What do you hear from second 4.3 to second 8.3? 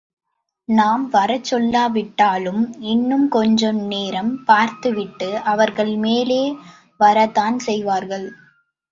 பார்த்துவிட்டு, அவர்கள் மேலே வரத்தான் செய்வார்கள்.